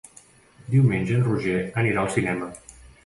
[0.75, 2.49] Diumenge en Roger anirà al cinema.